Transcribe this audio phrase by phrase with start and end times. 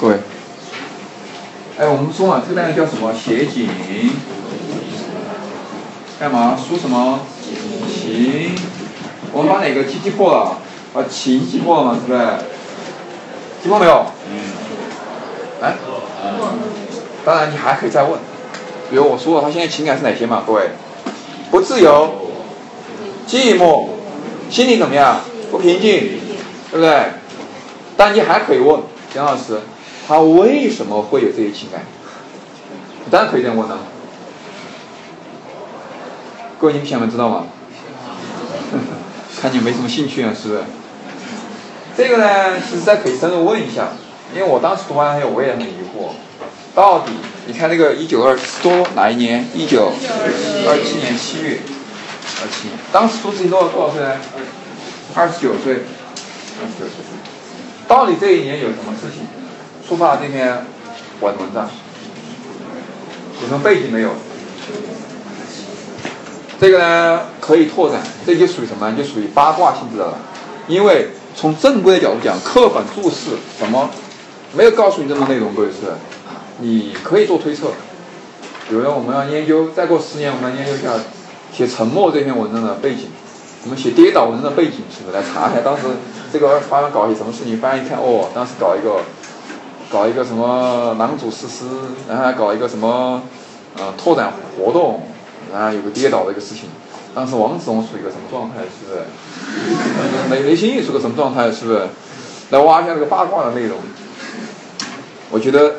[0.00, 0.14] 各位，
[1.76, 3.12] 哎，我们说嘛，这个单元叫什么？
[3.12, 3.68] 写景。
[6.20, 6.56] 干嘛？
[6.56, 7.18] 输什么？
[7.88, 8.54] 情。
[9.32, 10.58] 我们把哪个记记破了？
[10.92, 12.20] 把情记破了嘛，是不是？
[13.60, 14.06] 记破没有？
[14.30, 14.38] 嗯。
[15.62, 15.74] 哎。
[17.24, 18.12] 当然，你还可以再问。
[18.90, 20.44] 比如我说了，他现在情感是哪些嘛？
[20.46, 20.70] 各位，
[21.50, 22.08] 不自由，
[23.26, 23.88] 寂寞，
[24.48, 25.20] 心里怎么样？
[25.50, 26.20] 不平静，
[26.70, 27.06] 对不对？
[27.96, 28.80] 但你还可以问
[29.12, 29.60] 蒋老师，
[30.08, 31.82] 他为什么会有这些情感？
[33.10, 33.78] 当然可以这样问了。
[36.58, 37.46] 各位，你们想不知道吗？
[39.38, 40.62] 看你没什么兴趣啊，是不是？
[41.94, 43.88] 这个呢，其实再可以深入问一下，
[44.34, 46.12] 因为我当时读完以后，我也很疑惑，
[46.74, 47.12] 到底
[47.46, 49.46] 你看那个一九二多哪一年？
[49.54, 49.92] 一九
[50.66, 51.60] 二七年七月，
[52.40, 54.16] 二七，当时朱自清多少多少岁呢？
[55.14, 57.04] 二十九岁，二十九岁。
[57.86, 59.26] 到底这一年有什么事情
[59.88, 60.66] 触发了这篇
[61.22, 61.66] 文文章？
[63.40, 64.10] 有什么背景没有？
[66.60, 68.92] 这个呢可以拓展，这就属于什么？
[68.92, 70.18] 就属于八卦性质的了。
[70.66, 73.88] 因为从正规的角度讲，课本注释什么
[74.52, 75.76] 没有告诉你这么内容，各位是，
[76.58, 77.68] 你可以做推测。
[78.68, 80.92] 比如说我们要研究，再过十年我们要研究一下
[81.50, 83.06] 写《沉默》这篇文章的背景，
[83.64, 85.84] 我们写跌倒文章的背景，是不是来查一下当时
[86.30, 87.58] 这个发生搞些什么事情？
[87.58, 89.00] 发现一看，哦，当时搞一个
[89.90, 91.64] 搞一个什么狼主实施，
[92.08, 93.22] 然后还搞一个什么
[93.76, 95.02] 呃拓展活动。
[95.50, 96.68] 然后，有个跌倒的一个事情，
[97.14, 98.56] 当时王子龙处于一个什么状态？
[98.64, 99.00] 是不是？
[100.30, 101.50] 雷雷心义处个什么状态？
[101.50, 101.86] 是不是？
[102.50, 103.78] 来挖一下这个八卦的内容。
[105.30, 105.76] 我觉得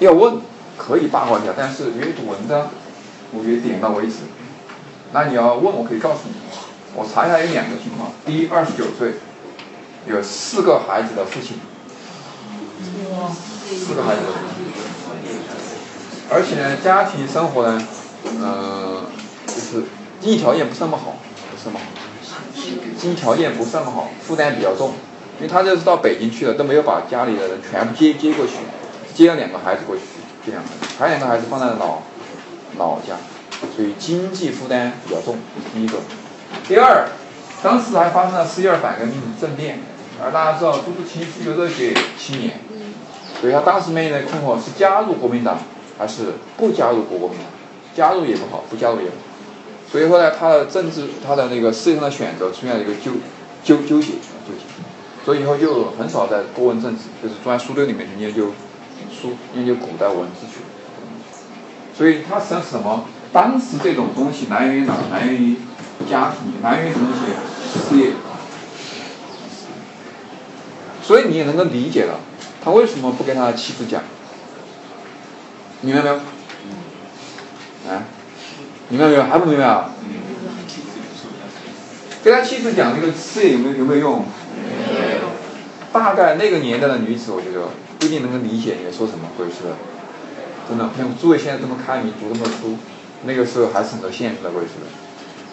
[0.00, 0.38] 要问
[0.76, 2.68] 可以八卦一下，但是阅读文章，
[3.32, 4.16] 我觉得点到为止。
[5.14, 6.34] 那你要问，我可以告诉你，
[6.94, 9.14] 我查一下有两个情况：第一，二十九岁，
[10.06, 11.56] 有四个孩子的父亲，
[13.74, 14.22] 四个孩子，
[16.30, 17.82] 而且呢，家庭生活呢。
[18.42, 19.04] 呃，
[19.46, 19.84] 就是
[20.20, 21.16] 经济条件不是那么好，
[21.48, 21.84] 不是那么好，
[22.98, 24.94] 经济条件不是那么好，负担比较重，
[25.38, 28.54] 因为他这是到北京去了，都没有把家里的人全部接接过去，
[29.14, 30.02] 接了两个孩子过去，
[30.44, 32.02] 这样的，还有两个孩子放在老
[32.78, 33.14] 老家，
[33.76, 35.38] 所以经济负担比较重，
[35.72, 35.98] 第一个。
[36.66, 37.08] 第二，
[37.62, 39.78] 当时还发生了四一二反革命政变，
[40.20, 42.60] 而大家知道朱自清是个热血青年，
[43.40, 45.58] 所以他当时面临的困惑是加入国民党
[45.98, 47.46] 还是不加入国民党。
[47.96, 49.22] 加入也不好，不加入也不好，
[49.90, 53.12] 所以后来他的政治，他的那个事业上的选择出现了一个纠
[53.64, 54.08] 纠纠结
[54.44, 54.66] 纠结，
[55.24, 58.48] 所以以后就很少在多问政治，就是钻书堆里面去研究
[59.10, 60.60] 书，研究古代文字去。
[61.96, 63.06] 所以他实际上是什么？
[63.32, 64.94] 当时这种东西来源于哪？
[65.10, 65.56] 来源于
[66.06, 67.24] 家庭，来源于什么东西？
[67.88, 68.12] 事业。
[71.02, 72.20] 所以你也能够理解了，
[72.66, 74.02] 他为什么不跟他的妻子讲？
[75.82, 76.14] 明白没有？
[77.88, 78.02] 啊，
[78.88, 79.22] 明白没有？
[79.22, 79.92] 还不明白啊？
[82.24, 84.24] 跟他妻子讲这个事有没有有没有用？
[85.92, 87.68] 大概那个年代的女子，我觉得
[88.00, 89.58] 不一定能够理解你在说什么，或者是
[90.68, 92.76] 真的像诸位现在这么开明，读这么多书，
[93.26, 94.72] 那个时候还是很多限制的，或者是。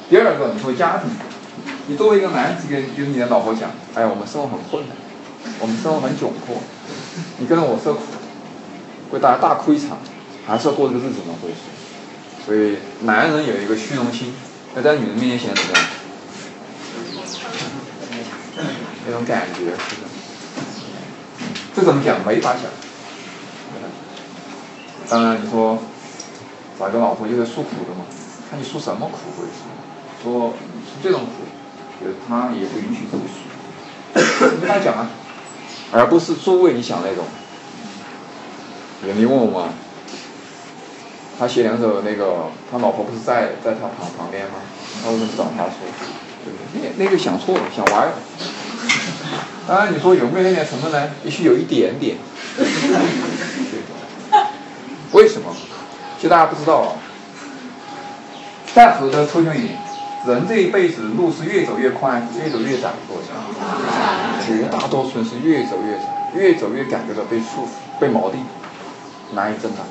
[0.09, 1.11] 第二个，你说家庭，
[1.85, 4.97] 你作为一个男子跟就是你的老婆讲，哎，我们生活很困难，
[5.59, 6.61] 我们生活很窘迫，
[7.37, 8.01] 你跟着我受苦，
[9.11, 9.97] 为大家大哭一场，
[10.45, 11.35] 还是要过这个日子吗？
[11.41, 11.59] 或者是？
[12.45, 14.33] 所以，男人有一个虚荣心，
[14.75, 15.87] 要在女人面前显得怎么样？
[19.05, 19.71] 那种感觉。
[21.75, 22.23] 这怎么讲？
[22.25, 22.63] 没法讲。
[25.09, 25.79] 当然，你说
[26.79, 28.05] 找一个老婆就是诉苦的嘛？
[28.49, 29.55] 看你诉什么苦，或者是
[30.23, 30.53] 说
[31.01, 31.29] 这种苦，
[32.03, 33.39] 就是他也不允许自己诉。
[34.59, 35.09] 跟他讲啊，
[35.93, 37.23] 而不是诸位你想那种。
[39.15, 39.69] 你问我吗？
[41.39, 44.55] 他写两首那个，他老婆不是在在他旁旁边吗？
[45.03, 45.73] 他为什么找他说？
[46.73, 48.13] 那那个想错了，想歪了。
[49.67, 51.09] 当然你说有没有那点什么呢？
[51.23, 52.17] 也许有一点点。
[55.11, 55.53] 为什么？
[56.17, 56.95] 其实大家不知道啊。
[58.73, 59.77] 再回头抽象一点，
[60.25, 63.35] 人这一辈子路是越走越宽，越走越窄，过程。
[64.45, 66.03] 绝大多数人是越走越窄，
[66.35, 68.45] 越走越感觉到被束缚、被锚定，
[69.33, 69.83] 难以挣扎。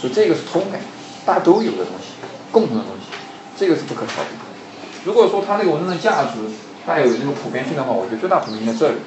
[0.00, 0.80] 所以这个是通感，
[1.24, 2.14] 大家都有的东西，
[2.50, 3.06] 共同的东西，
[3.56, 4.30] 这个是不可逃避。
[5.04, 6.32] 如果说他那个文章的价值
[6.84, 8.98] 带有那个普遍性的话，我觉得最大普遍性在这里。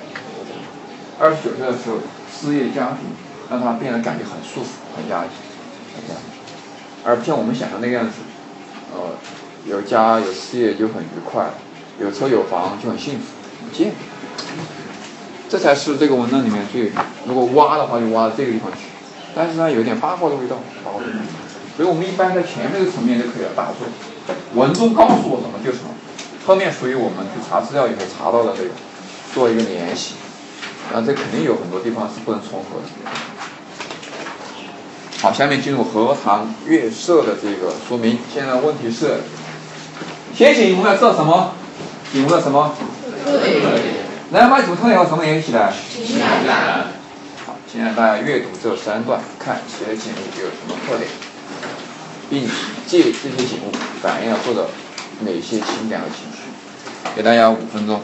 [1.19, 1.97] 二十九岁的时候，
[2.31, 3.11] 事业家庭
[3.49, 5.29] 让他变得感觉很舒服、很压抑，
[5.95, 6.23] 很压抑，
[7.03, 8.13] 而不像我们想的那个样子，
[8.95, 9.11] 呃，
[9.65, 11.49] 有家有事业就很愉快，
[11.99, 13.25] 有车有房就很幸福，
[13.63, 13.91] 不见。
[15.49, 16.91] 这才是这个文章里面最，
[17.25, 18.77] 如果挖的话就挖到这个地方去，
[19.35, 21.19] 但是呢有点八卦的味道，八卦的味道，
[21.75, 23.85] 所以我们一般在前面的层面就可以了，打住，
[24.53, 25.89] 文中告诉我什么就什么，
[26.45, 28.69] 后面属于我们去查资料以后查到的这个，
[29.33, 30.13] 做一个联系，
[30.93, 33.11] 啊这肯定有很多地方是不能重合的。
[35.21, 39.19] 好，下面进入荷塘月色的这个说明，现在问题是，
[40.35, 41.53] 先引用了这什么？
[42.13, 42.73] 引用了什么？
[44.31, 45.73] 然后把主特点和什么联系起来？
[45.91, 46.87] 情感。
[47.45, 51.09] 好，现在大家阅读这三段，看写的景物有什么特点，
[52.29, 52.47] 并
[52.87, 53.71] 借这些景物
[54.01, 54.69] 反映了作者
[55.21, 56.39] 哪些情感和情绪。
[57.15, 58.01] 给大家五分钟。